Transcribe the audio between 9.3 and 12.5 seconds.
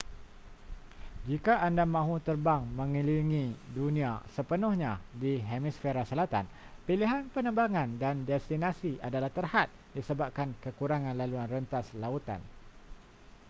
terhad disebabkan kekurangan laluan rentas lautan